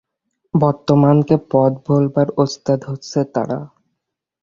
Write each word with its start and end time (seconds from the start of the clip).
বর্তমানকে 0.53 1.35
পথ 1.51 1.71
ভোলাবার 1.85 2.27
ওস্তাদ 2.43 2.79
হচ্ছে 2.89 3.19
তারা। 3.33 3.59